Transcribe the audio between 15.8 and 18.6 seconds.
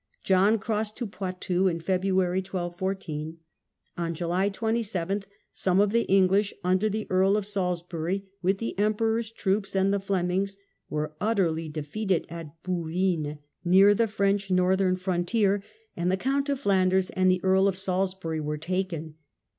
and the Count of Flanders and the Earl of Salisbury were